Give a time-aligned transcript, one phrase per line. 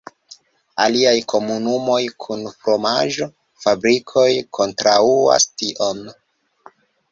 [0.85, 4.27] Aliaj komunumoj kun fromaĝo-fabrikoj
[4.61, 6.05] kontraŭas tion.